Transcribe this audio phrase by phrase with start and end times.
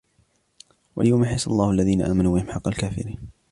[0.95, 3.17] وَلِيُمَحِّصَ اللَّهُ الَّذِينَ آمَنُوا وَيَمْحَقَ الْكَافِرِينَ